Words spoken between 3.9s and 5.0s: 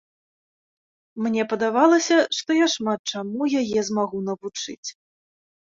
змагу навучыць.